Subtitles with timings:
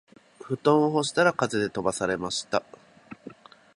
[0.41, 2.63] 布団を干したら風で飛ばされました